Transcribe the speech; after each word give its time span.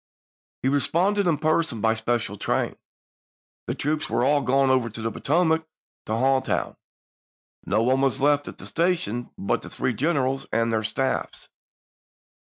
He 0.63 0.67
responded 0.67 1.27
in 1.27 1.37
person 1.37 1.79
by 1.79 1.93
special 1.93 2.35
train; 2.35 2.75
the 3.67 3.75
troops 3.75 4.09
were 4.09 4.23
all 4.25 4.41
gone 4.41 4.71
over 4.71 4.89
the 4.89 5.11
Potomac 5.11 5.63
to 6.07 6.13
Hall 6.13 6.41
town; 6.41 6.75
no 7.67 7.83
one 7.83 8.01
was 8.01 8.19
left 8.19 8.47
at 8.47 8.57
the 8.57 8.65
station 8.65 9.29
but 9.37 9.61
the 9.61 9.69
three 9.69 9.91
Grant, 9.91 9.99
generals 9.99 10.47
and 10.51 10.73
their 10.73 10.83
staffs. 10.83 11.49